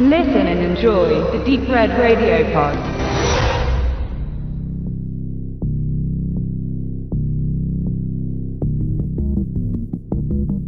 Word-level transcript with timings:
Listen 0.00 0.46
and 0.46 0.60
enjoy 0.60 1.08
the 1.32 1.44
Deep 1.44 1.68
Red 1.68 1.90
Radio 1.98 2.44
Pod. 2.52 2.78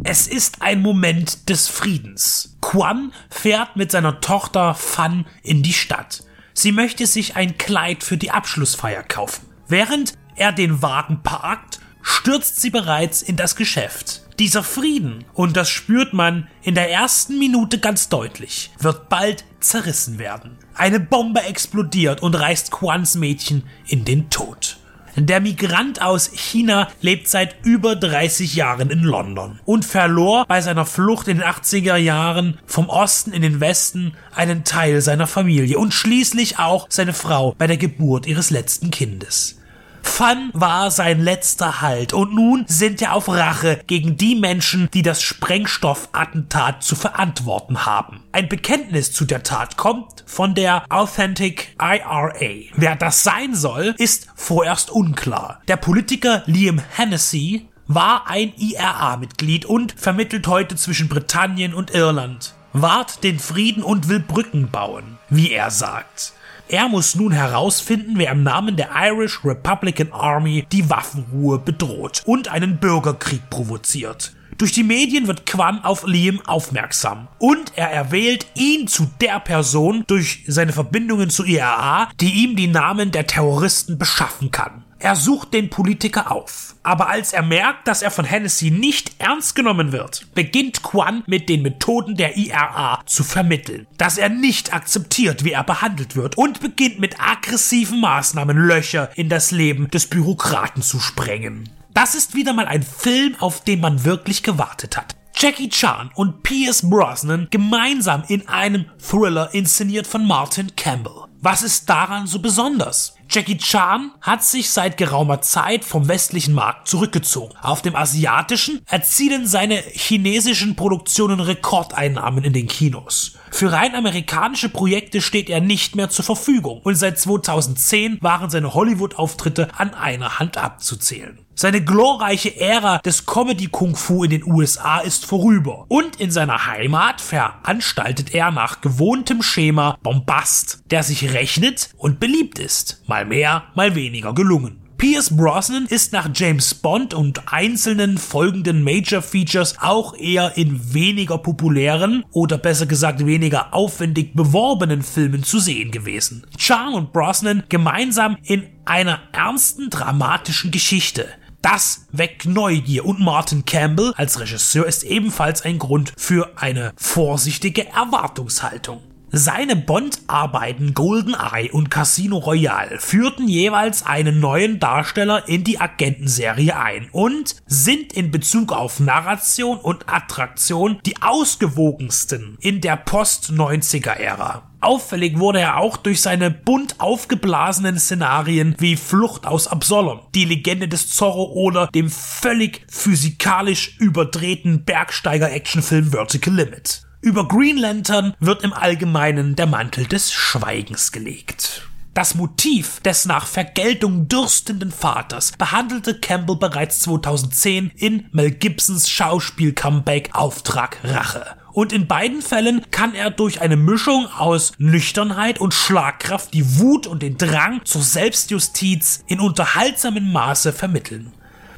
Es 0.03 0.27
ist 0.27 0.61
ein 0.61 0.81
Moment 0.81 1.47
des 1.47 1.69
Friedens. 1.69 2.57
Quan 2.59 3.13
fährt 3.29 3.77
mit 3.77 3.91
seiner 3.91 4.19
Tochter 4.19 4.73
Fan 4.73 5.25
in 5.43 5.63
die 5.63 5.71
Stadt. 5.71 6.25
Sie 6.53 6.73
möchte 6.73 7.07
sich 7.07 7.37
ein 7.37 7.57
Kleid 7.57 8.03
für 8.03 8.17
die 8.17 8.31
Abschlussfeier 8.31 9.03
kaufen. 9.03 9.45
Während 9.65 10.15
er 10.35 10.51
den 10.51 10.81
Wagen 10.81 11.23
parkt, 11.23 11.79
stürzt 12.01 12.59
sie 12.59 12.69
bereits 12.69 13.21
in 13.21 13.37
das 13.37 13.55
Geschäft. 13.55 14.23
Dieser 14.41 14.63
Frieden, 14.63 15.23
und 15.35 15.55
das 15.55 15.69
spürt 15.69 16.13
man 16.13 16.47
in 16.63 16.73
der 16.73 16.89
ersten 16.89 17.37
Minute 17.37 17.77
ganz 17.77 18.09
deutlich, 18.09 18.71
wird 18.79 19.07
bald 19.07 19.45
zerrissen 19.59 20.17
werden. 20.17 20.57
Eine 20.73 20.99
Bombe 20.99 21.43
explodiert 21.43 22.23
und 22.23 22.33
reißt 22.33 22.71
Quans 22.71 23.13
Mädchen 23.13 23.65
in 23.85 24.03
den 24.03 24.31
Tod. 24.31 24.79
Der 25.15 25.41
Migrant 25.41 26.01
aus 26.01 26.31
China 26.33 26.87
lebt 27.01 27.27
seit 27.27 27.63
über 27.63 27.95
30 27.95 28.55
Jahren 28.55 28.89
in 28.89 29.03
London 29.03 29.59
und 29.65 29.85
verlor 29.85 30.45
bei 30.47 30.59
seiner 30.59 30.87
Flucht 30.87 31.27
in 31.27 31.37
den 31.37 31.45
80er 31.47 31.97
Jahren 31.97 32.57
vom 32.65 32.89
Osten 32.89 33.33
in 33.33 33.43
den 33.43 33.59
Westen 33.59 34.15
einen 34.33 34.63
Teil 34.63 35.01
seiner 35.01 35.27
Familie 35.27 35.77
und 35.77 35.93
schließlich 35.93 36.57
auch 36.57 36.87
seine 36.89 37.13
Frau 37.13 37.53
bei 37.59 37.67
der 37.67 37.77
Geburt 37.77 38.25
ihres 38.25 38.49
letzten 38.49 38.89
Kindes. 38.89 39.60
Fun 40.03 40.49
war 40.53 40.91
sein 40.91 41.19
letzter 41.19 41.81
Halt 41.81 42.13
und 42.13 42.33
nun 42.33 42.65
sind 42.67 43.01
er 43.01 43.13
auf 43.13 43.27
Rache 43.27 43.81
gegen 43.87 44.17
die 44.17 44.35
Menschen, 44.35 44.89
die 44.93 45.01
das 45.01 45.21
Sprengstoffattentat 45.21 46.83
zu 46.83 46.95
verantworten 46.95 47.85
haben. 47.85 48.23
Ein 48.31 48.49
Bekenntnis 48.49 49.11
zu 49.11 49.25
der 49.25 49.43
Tat 49.43 49.77
kommt 49.77 50.23
von 50.27 50.53
der 50.55 50.83
Authentic 50.89 51.75
IRA. 51.79 52.71
Wer 52.75 52.95
das 52.95 53.23
sein 53.23 53.55
soll, 53.55 53.95
ist 53.97 54.27
vorerst 54.35 54.91
unklar. 54.91 55.61
Der 55.67 55.77
Politiker 55.77 56.43
Liam 56.45 56.81
Hennessy 56.95 57.67
war 57.87 58.27
ein 58.27 58.53
IRA-Mitglied 58.57 59.65
und 59.65 59.93
vermittelt 59.97 60.47
heute 60.47 60.75
zwischen 60.75 61.09
Britannien 61.09 61.73
und 61.73 61.91
Irland. 61.91 62.53
Wahrt 62.73 63.23
den 63.23 63.39
Frieden 63.39 63.83
und 63.83 64.07
will 64.07 64.21
Brücken 64.21 64.69
bauen, 64.71 65.17
wie 65.29 65.51
er 65.51 65.71
sagt. 65.71 66.33
Er 66.67 66.87
muss 66.87 67.15
nun 67.15 67.31
herausfinden, 67.31 68.13
wer 68.15 68.31
im 68.31 68.43
Namen 68.43 68.75
der 68.75 68.89
Irish 68.95 69.43
Republican 69.43 70.11
Army 70.13 70.65
die 70.71 70.89
Waffenruhe 70.89 71.59
bedroht 71.59 72.21
und 72.25 72.47
einen 72.47 72.77
Bürgerkrieg 72.77 73.49
provoziert. 73.49 74.33
Durch 74.57 74.71
die 74.71 74.83
Medien 74.83 75.27
wird 75.27 75.45
Quan 75.45 75.83
auf 75.83 76.05
Liam 76.05 76.39
aufmerksam 76.45 77.27
und 77.39 77.73
er 77.75 77.91
erwählt 77.91 78.45
ihn 78.55 78.87
zu 78.87 79.09
der 79.19 79.39
Person 79.39 80.03
durch 80.07 80.43
seine 80.47 80.71
Verbindungen 80.71 81.29
zu 81.29 81.43
IRA, 81.43 82.09
die 82.19 82.43
ihm 82.43 82.55
die 82.55 82.67
Namen 82.67 83.11
der 83.11 83.25
Terroristen 83.25 83.97
beschaffen 83.97 84.51
kann. 84.51 84.83
Er 85.03 85.15
sucht 85.15 85.55
den 85.55 85.71
Politiker 85.71 86.31
auf. 86.31 86.75
Aber 86.83 87.09
als 87.09 87.33
er 87.33 87.41
merkt, 87.41 87.87
dass 87.87 88.03
er 88.03 88.11
von 88.11 88.23
Hennessy 88.23 88.69
nicht 88.69 89.13
ernst 89.17 89.55
genommen 89.55 89.91
wird, 89.91 90.27
beginnt 90.35 90.83
Quan 90.83 91.23
mit 91.25 91.49
den 91.49 91.63
Methoden 91.63 92.15
der 92.15 92.37
IRA 92.37 93.01
zu 93.07 93.23
vermitteln, 93.23 93.87
dass 93.97 94.19
er 94.19 94.29
nicht 94.29 94.75
akzeptiert, 94.75 95.43
wie 95.43 95.53
er 95.53 95.63
behandelt 95.63 96.15
wird 96.15 96.37
und 96.37 96.59
beginnt 96.59 96.99
mit 96.99 97.19
aggressiven 97.19 97.99
Maßnahmen 97.99 98.55
Löcher 98.55 99.09
in 99.15 99.27
das 99.27 99.49
Leben 99.49 99.89
des 99.89 100.05
Bürokraten 100.05 100.83
zu 100.83 100.99
sprengen. 100.99 101.67
Das 101.95 102.13
ist 102.13 102.35
wieder 102.35 102.53
mal 102.53 102.67
ein 102.67 102.83
Film, 102.83 103.35
auf 103.39 103.63
den 103.63 103.81
man 103.81 104.05
wirklich 104.05 104.43
gewartet 104.43 104.97
hat. 104.97 105.15
Jackie 105.35 105.69
Chan 105.69 106.11
und 106.13 106.43
Pierce 106.43 106.87
Brosnan 106.87 107.47
gemeinsam 107.49 108.23
in 108.27 108.47
einem 108.47 108.85
Thriller 108.99 109.49
inszeniert 109.53 110.05
von 110.05 110.27
Martin 110.27 110.75
Campbell. 110.75 111.30
Was 111.43 111.63
ist 111.63 111.89
daran 111.89 112.27
so 112.27 112.37
besonders? 112.37 113.15
Jackie 113.27 113.57
Chan 113.57 114.11
hat 114.21 114.43
sich 114.43 114.69
seit 114.69 114.95
geraumer 114.97 115.41
Zeit 115.41 115.83
vom 115.83 116.07
westlichen 116.07 116.53
Markt 116.53 116.87
zurückgezogen. 116.87 117.57
Auf 117.63 117.81
dem 117.81 117.95
asiatischen 117.95 118.81
erzielen 118.85 119.47
seine 119.47 119.77
chinesischen 119.77 120.75
Produktionen 120.75 121.39
Rekordeinnahmen 121.39 122.43
in 122.43 122.53
den 122.53 122.67
Kinos. 122.67 123.39
Für 123.53 123.73
rein 123.73 123.95
amerikanische 123.95 124.69
Projekte 124.69 125.21
steht 125.21 125.49
er 125.49 125.59
nicht 125.59 125.95
mehr 125.95 126.09
zur 126.09 126.25
Verfügung 126.25 126.81
und 126.83 126.95
seit 126.95 127.19
2010 127.19 128.17
waren 128.21 128.49
seine 128.49 128.73
Hollywood-Auftritte 128.73 129.67
an 129.77 129.93
einer 129.93 130.39
Hand 130.39 130.57
abzuzählen. 130.57 131.37
Seine 131.53 131.83
glorreiche 131.83 132.59
Ära 132.59 132.99
des 132.99 133.25
Comedy-Kung-Fu 133.25 134.23
in 134.23 134.31
den 134.31 134.45
USA 134.45 134.99
ist 134.99 135.25
vorüber 135.25 135.85
und 135.89 136.19
in 136.19 136.31
seiner 136.31 136.65
Heimat 136.65 137.21
veranstaltet 137.21 138.33
er 138.33 138.51
nach 138.51 138.81
gewohntem 138.81 139.43
Schema 139.43 139.97
Bombast, 140.01 140.81
der 140.89 141.03
sich 141.03 141.33
rechnet 141.33 141.89
und 141.97 142.19
beliebt 142.19 142.57
ist. 142.57 143.03
Mal 143.07 143.25
mehr, 143.25 143.65
mal 143.75 143.93
weniger 143.95 144.33
gelungen. 144.33 144.81
Pierce 145.01 145.35
Brosnan 145.35 145.87
ist 145.87 146.13
nach 146.13 146.29
James 146.31 146.75
Bond 146.75 147.15
und 147.15 147.51
einzelnen 147.51 148.19
folgenden 148.19 148.83
Major 148.83 149.23
Features 149.23 149.77
auch 149.81 150.15
eher 150.15 150.55
in 150.57 150.93
weniger 150.93 151.39
populären 151.39 152.23
oder 152.31 152.59
besser 152.59 152.85
gesagt 152.85 153.25
weniger 153.25 153.73
aufwendig 153.73 154.35
beworbenen 154.35 155.01
Filmen 155.01 155.41
zu 155.41 155.57
sehen 155.57 155.89
gewesen. 155.89 156.45
Chan 156.55 156.93
und 156.93 157.13
Brosnan 157.13 157.63
gemeinsam 157.67 158.37
in 158.43 158.67
einer 158.85 159.17
ernsten 159.31 159.89
dramatischen 159.89 160.69
Geschichte. 160.69 161.27
Das 161.63 162.05
weckt 162.11 162.45
Neugier 162.45 163.03
und 163.03 163.19
Martin 163.19 163.65
Campbell 163.65 164.13
als 164.17 164.39
Regisseur 164.39 164.85
ist 164.85 165.01
ebenfalls 165.01 165.63
ein 165.63 165.79
Grund 165.79 166.13
für 166.15 166.51
eine 166.57 166.93
vorsichtige 166.95 167.87
Erwartungshaltung. 167.87 169.01
Seine 169.33 169.77
Bond-Arbeiten 169.77 170.93
GoldenEye 170.93 171.71
und 171.71 171.89
Casino 171.89 172.37
Royale 172.37 172.99
führten 172.99 173.47
jeweils 173.47 174.05
einen 174.05 174.41
neuen 174.41 174.81
Darsteller 174.81 175.47
in 175.47 175.63
die 175.63 175.79
Agentenserie 175.79 176.77
ein 176.77 177.07
und 177.13 177.55
sind 177.65 178.11
in 178.11 178.29
Bezug 178.31 178.73
auf 178.73 178.99
Narration 178.99 179.77
und 179.77 180.09
Attraktion 180.09 180.99
die 181.05 181.21
ausgewogensten 181.21 182.57
in 182.59 182.81
der 182.81 182.97
Post-90er-Ära. 182.97 184.63
Auffällig 184.81 185.39
wurde 185.39 185.61
er 185.61 185.77
auch 185.77 185.95
durch 185.95 186.21
seine 186.21 186.51
bunt 186.51 186.99
aufgeblasenen 186.99 187.99
Szenarien 187.99 188.75
wie 188.79 188.97
Flucht 188.97 189.47
aus 189.47 189.69
Absalom, 189.69 190.19
die 190.35 190.43
Legende 190.43 190.89
des 190.89 191.09
Zorro 191.15 191.53
oder 191.53 191.87
dem 191.87 192.09
völlig 192.09 192.85
physikalisch 192.89 193.95
überdrehten 193.97 194.83
Bergsteiger-Actionfilm 194.83 196.11
Vertical 196.11 196.53
Limit. 196.53 197.03
Über 197.23 197.47
Green 197.47 197.77
Lantern 197.77 198.33
wird 198.39 198.63
im 198.63 198.73
Allgemeinen 198.73 199.55
der 199.55 199.67
Mantel 199.67 200.07
des 200.07 200.33
Schweigens 200.33 201.11
gelegt. 201.11 201.87
Das 202.15 202.33
Motiv 202.33 202.99
des 203.01 203.25
nach 203.25 203.45
Vergeltung 203.45 204.27
dürstenden 204.27 204.91
Vaters 204.91 205.51
behandelte 205.51 206.19
Campbell 206.19 206.55
bereits 206.55 207.01
2010 207.01 207.91
in 207.95 208.25
Mel 208.31 208.49
Gibsons 208.49 209.07
Schauspiel-Comeback 209.07 210.31
Auftrag 210.33 210.97
Rache. 211.03 211.45
Und 211.73 211.93
in 211.93 212.07
beiden 212.07 212.41
Fällen 212.41 212.81
kann 212.89 213.13
er 213.13 213.29
durch 213.29 213.61
eine 213.61 213.77
Mischung 213.77 214.25
aus 214.25 214.73
Nüchternheit 214.79 215.59
und 215.61 215.75
Schlagkraft 215.75 216.55
die 216.55 216.79
Wut 216.79 217.05
und 217.05 217.21
den 217.21 217.37
Drang 217.37 217.81
zur 217.85 218.01
Selbstjustiz 218.01 219.23
in 219.27 219.39
unterhaltsamem 219.39 220.31
Maße 220.31 220.73
vermitteln. 220.73 221.31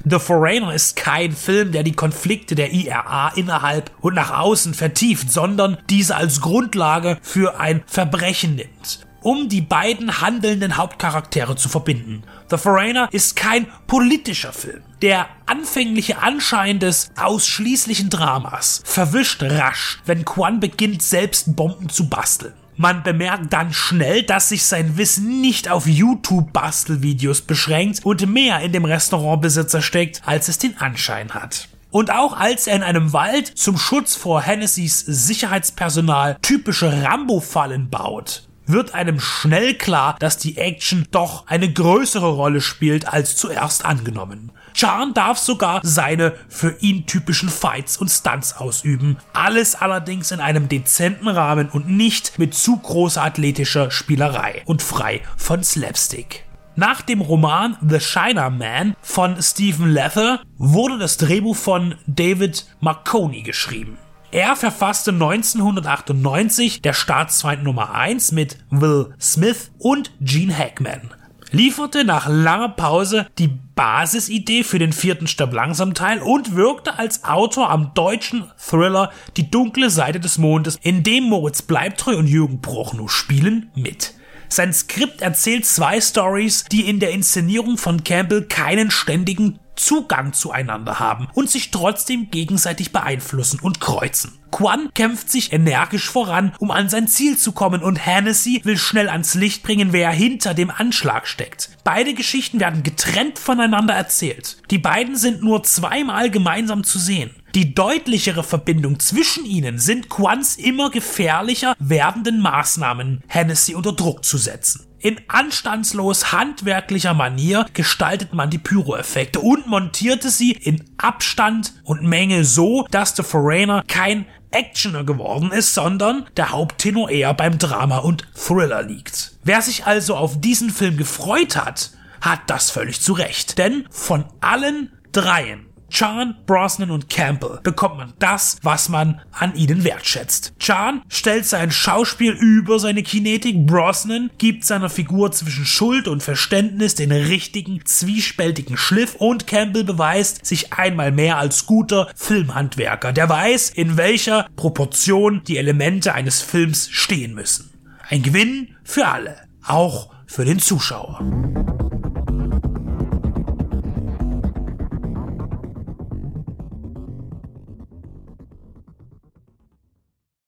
The 0.05 0.19
Foreigner 0.19 0.73
ist 0.73 0.97
kein 0.97 1.31
Film, 1.31 1.71
der 1.71 1.83
die 1.83 1.93
Konflikte 1.93 2.55
der 2.55 2.73
IRA 2.73 3.29
innerhalb 3.35 3.91
und 4.01 4.15
nach 4.15 4.37
außen 4.37 4.73
vertieft, 4.73 5.31
sondern 5.31 5.77
diese 5.89 6.15
als 6.15 6.41
Grundlage 6.41 7.17
für 7.21 7.59
ein 7.59 7.83
Verbrechen 7.87 8.55
nimmt 8.55 9.05
um 9.23 9.49
die 9.49 9.61
beiden 9.61 10.21
handelnden 10.21 10.77
Hauptcharaktere 10.77 11.55
zu 11.55 11.69
verbinden. 11.69 12.23
The 12.49 12.57
Foreigner 12.57 13.07
ist 13.11 13.35
kein 13.35 13.67
politischer 13.87 14.53
Film. 14.53 14.83
Der 15.01 15.27
anfängliche 15.45 16.19
Anschein 16.19 16.79
des 16.79 17.11
ausschließlichen 17.17 18.09
Dramas 18.09 18.81
verwischt 18.85 19.41
rasch, 19.43 19.99
wenn 20.05 20.25
Quan 20.25 20.59
beginnt, 20.59 21.01
selbst 21.01 21.55
Bomben 21.55 21.89
zu 21.89 22.09
basteln. 22.09 22.53
Man 22.75 23.03
bemerkt 23.03 23.53
dann 23.53 23.71
schnell, 23.71 24.23
dass 24.23 24.49
sich 24.49 24.65
sein 24.65 24.97
Wissen 24.97 25.41
nicht 25.41 25.69
auf 25.69 25.85
YouTube-Bastelvideos 25.85 27.41
beschränkt 27.41 28.03
und 28.03 28.25
mehr 28.27 28.61
in 28.61 28.71
dem 28.71 28.85
Restaurantbesitzer 28.85 29.81
steckt, 29.81 30.21
als 30.25 30.47
es 30.47 30.57
den 30.57 30.77
Anschein 30.77 31.31
hat. 31.33 31.67
Und 31.91 32.11
auch 32.11 32.35
als 32.35 32.65
er 32.65 32.75
in 32.75 32.83
einem 32.83 33.13
Wald 33.13 33.47
zum 33.55 33.77
Schutz 33.77 34.15
vor 34.15 34.41
Hennessys 34.41 34.99
Sicherheitspersonal 35.01 36.37
typische 36.41 37.03
Rambo-Fallen 37.03 37.91
baut, 37.91 38.47
wird 38.65 38.95
einem 38.95 39.19
schnell 39.19 39.75
klar, 39.75 40.15
dass 40.19 40.37
die 40.37 40.57
Action 40.57 41.05
doch 41.11 41.45
eine 41.47 41.71
größere 41.71 42.31
Rolle 42.31 42.61
spielt 42.61 43.07
als 43.07 43.35
zuerst 43.35 43.85
angenommen. 43.85 44.51
Chan 44.73 45.13
darf 45.13 45.37
sogar 45.37 45.81
seine 45.83 46.33
für 46.49 46.75
ihn 46.81 47.05
typischen 47.05 47.49
Fights 47.49 47.97
und 47.97 48.09
Stunts 48.09 48.57
ausüben. 48.57 49.17
Alles 49.33 49.75
allerdings 49.75 50.31
in 50.31 50.39
einem 50.39 50.69
dezenten 50.69 51.27
Rahmen 51.27 51.69
und 51.69 51.89
nicht 51.89 52.39
mit 52.39 52.53
zu 52.53 52.77
großer 52.77 53.23
athletischer 53.23 53.91
Spielerei 53.91 54.63
und 54.65 54.81
frei 54.81 55.21
von 55.37 55.63
Slapstick. 55.63 56.45
Nach 56.75 57.01
dem 57.01 57.21
Roman 57.21 57.77
The 57.87 57.99
China 57.99 58.49
Man 58.49 58.95
von 59.01 59.39
Stephen 59.41 59.91
Lether 59.91 60.41
wurde 60.57 60.97
das 60.97 61.17
Drehbuch 61.17 61.55
von 61.55 61.95
David 62.07 62.65
Marconi 62.79 63.43
geschrieben. 63.43 63.97
Er 64.31 64.55
verfasste 64.55 65.11
1998 65.11 66.81
der 66.81 66.93
Staatsfeind 66.93 67.63
Nummer 67.63 67.93
1 67.93 68.31
mit 68.31 68.57
Will 68.71 69.13
Smith 69.19 69.69
und 69.77 70.11
Gene 70.19 70.57
Hackman 70.57 71.11
lieferte 71.53 72.03
nach 72.03 72.27
langer 72.27 72.69
Pause 72.69 73.27
die 73.37 73.49
Basisidee 73.75 74.63
für 74.63 74.79
den 74.79 74.91
vierten 74.91 75.27
Stirb 75.27 75.53
langsam 75.53 75.93
Teil 75.93 76.21
und 76.21 76.55
wirkte 76.55 76.97
als 76.97 77.23
Autor 77.23 77.69
am 77.69 77.93
deutschen 77.93 78.51
Thriller 78.57 79.11
Die 79.37 79.49
dunkle 79.49 79.89
Seite 79.89 80.19
des 80.19 80.37
Mondes, 80.37 80.77
in 80.81 81.03
dem 81.03 81.25
Moritz 81.25 81.61
Bleibtreu 81.61 82.17
und 82.17 82.27
Jürgen 82.27 82.61
Prochnow 82.61 83.09
spielen, 83.09 83.71
mit. 83.75 84.13
Sein 84.53 84.71
Skript 84.71 85.23
erzählt 85.23 85.65
zwei 85.65 85.99
Stories, 85.99 86.65
die 86.71 86.87
in 86.87 86.99
der 86.99 87.09
Inszenierung 87.09 87.79
von 87.79 88.03
Campbell 88.03 88.43
keinen 88.43 88.91
ständigen 88.91 89.57
Zugang 89.75 90.33
zueinander 90.33 90.99
haben 90.99 91.27
und 91.33 91.49
sich 91.49 91.71
trotzdem 91.71 92.29
gegenseitig 92.29 92.91
beeinflussen 92.91 93.59
und 93.59 93.79
kreuzen. 93.79 94.37
Quan 94.51 94.91
kämpft 94.93 95.31
sich 95.31 95.53
energisch 95.53 96.07
voran, 96.07 96.53
um 96.59 96.69
an 96.69 96.87
sein 96.87 97.07
Ziel 97.07 97.35
zu 97.35 97.53
kommen 97.53 97.81
und 97.81 97.95
Hennessy 97.95 98.61
will 98.63 98.77
schnell 98.77 99.09
ans 99.09 99.33
Licht 99.33 99.63
bringen, 99.63 99.91
wer 99.91 100.11
hinter 100.11 100.53
dem 100.53 100.69
Anschlag 100.69 101.27
steckt. 101.27 101.71
Beide 101.83 102.13
Geschichten 102.13 102.59
werden 102.59 102.83
getrennt 102.83 103.39
voneinander 103.39 103.95
erzählt. 103.95 104.57
Die 104.69 104.77
beiden 104.77 105.15
sind 105.15 105.41
nur 105.41 105.63
zweimal 105.63 106.29
gemeinsam 106.29 106.83
zu 106.83 106.99
sehen. 106.99 107.31
Die 107.55 107.75
deutlichere 107.75 108.43
Verbindung 108.43 108.99
zwischen 108.99 109.45
ihnen 109.45 109.77
sind 109.77 110.09
Quans 110.09 110.55
immer 110.55 110.89
gefährlicher 110.89 111.75
werdenden 111.77 112.39
Maßnahmen, 112.39 113.21
Hennessy 113.27 113.75
unter 113.75 113.93
Druck 113.93 114.25
zu 114.25 114.39
setzen. 114.39 114.87
In 114.97 115.21
anstandslos 115.27 116.31
handwerklicher 116.31 117.13
Manier 117.13 117.67
gestaltet 117.73 118.33
man 118.33 118.49
die 118.49 118.57
Pyroeffekte 118.57 119.39
und 119.39 119.67
montierte 119.67 120.31
sie 120.31 120.53
in 120.53 120.83
Abstand 120.97 121.73
und 121.83 122.01
Menge 122.01 122.43
so, 122.43 122.87
dass 122.89 123.15
The 123.15 123.21
Foreigner 123.21 123.83
kein 123.87 124.25
Actioner 124.49 125.03
geworden 125.03 125.51
ist, 125.51 125.75
sondern 125.75 126.25
der 126.37 126.49
Haupttenor 126.49 127.11
eher 127.11 127.35
beim 127.35 127.59
Drama 127.59 127.99
und 127.99 128.25
Thriller 128.33 128.81
liegt. 128.81 129.33
Wer 129.43 129.61
sich 129.61 129.85
also 129.85 130.15
auf 130.15 130.41
diesen 130.41 130.71
Film 130.71 130.97
gefreut 130.97 131.55
hat, 131.55 131.91
hat 132.21 132.39
das 132.47 132.71
völlig 132.71 132.99
zu 133.01 133.13
Recht. 133.13 133.59
Denn 133.59 133.85
von 133.91 134.25
allen 134.41 134.91
dreien 135.11 135.67
Chan, 135.93 136.35
Brosnan 136.47 136.89
und 136.89 137.07
Campbell 137.07 137.59
bekommt 137.61 137.97
man 137.97 138.13
das, 138.17 138.57
was 138.63 138.89
man 138.89 139.21
an 139.31 139.55
ihnen 139.55 139.83
wertschätzt. 139.83 140.53
Chan 140.59 141.03
stellt 141.07 141.45
sein 141.45 141.69
Schauspiel 141.69 142.31
über 142.31 142.79
seine 142.79 143.03
Kinetik, 143.03 143.67
Brosnan 143.67 144.31
gibt 144.39 144.65
seiner 144.65 144.89
Figur 144.89 145.31
zwischen 145.31 145.65
Schuld 145.65 146.07
und 146.07 146.23
Verständnis 146.23 146.95
den 146.95 147.11
richtigen, 147.11 147.85
zwiespältigen 147.85 148.75
Schliff 148.75 149.15
und 149.15 149.45
Campbell 149.45 149.83
beweist 149.83 150.43
sich 150.43 150.73
einmal 150.73 151.11
mehr 151.11 151.37
als 151.37 151.67
guter 151.67 152.09
Filmhandwerker, 152.15 153.13
der 153.13 153.29
weiß, 153.29 153.69
in 153.69 153.95
welcher 153.95 154.47
Proportion 154.55 155.43
die 155.47 155.57
Elemente 155.57 156.15
eines 156.15 156.41
Films 156.41 156.89
stehen 156.89 157.35
müssen. 157.35 157.69
Ein 158.09 158.23
Gewinn 158.23 158.75
für 158.83 159.07
alle, 159.07 159.37
auch 159.63 160.09
für 160.25 160.43
den 160.43 160.57
Zuschauer. 160.57 161.62